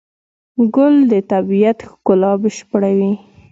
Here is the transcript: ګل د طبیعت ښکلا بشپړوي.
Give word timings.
ګل 0.75 0.95
د 1.11 1.13
طبیعت 1.31 1.77
ښکلا 1.89 2.31
بشپړوي. 2.41 3.11